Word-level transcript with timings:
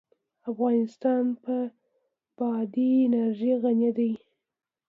افغانستان 0.51 1.23
په 1.43 1.55
بادي 2.37 2.89
انرژي 3.05 3.51
غني 3.61 3.91
دی. 3.97 4.11